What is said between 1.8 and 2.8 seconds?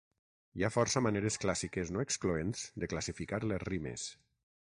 no excloents